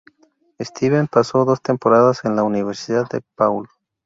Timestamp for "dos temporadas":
1.45-2.25